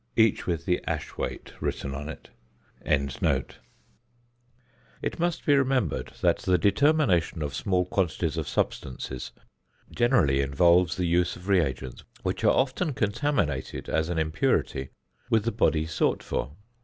]It 0.15 0.47
must 0.47 0.65
be 0.65 0.75
remembered 1.61 1.61
that 6.21 6.37
the 6.39 6.57
determination 6.57 7.43
of 7.43 7.53
small 7.53 7.85
quantities 7.85 8.35
of 8.35 8.47
substances 8.47 9.31
generally 9.91 10.41
involves 10.41 10.95
the 10.95 11.05
use 11.05 11.35
of 11.35 11.47
reagents 11.47 12.03
which 12.23 12.43
are 12.43 12.49
often 12.49 12.93
contaminated, 12.95 13.89
as 13.89 14.09
an 14.09 14.17
impurity, 14.17 14.89
with 15.29 15.43
the 15.45 15.51
body 15.51 15.85
sought 15.85 16.23
for. 16.23 16.55